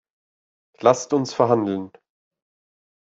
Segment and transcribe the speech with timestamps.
[0.79, 1.91] Lasst uns verhandeln.